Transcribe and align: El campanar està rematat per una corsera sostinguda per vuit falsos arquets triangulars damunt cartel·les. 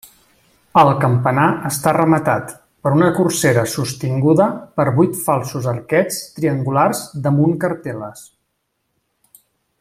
El 0.83 0.87
campanar 1.01 1.49
està 1.69 1.91
rematat 1.97 2.55
per 2.87 2.93
una 2.99 3.09
corsera 3.17 3.65
sostinguda 3.73 4.47
per 4.81 4.87
vuit 4.97 5.15
falsos 5.29 5.69
arquets 5.75 6.19
triangulars 6.39 7.03
damunt 7.29 7.55
cartel·les. 7.67 8.25